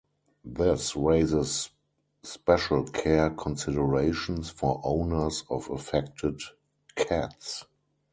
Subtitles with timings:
[0.43, 1.69] This raises
[2.23, 6.41] special care considerations for owners of affected
[6.95, 7.65] cats.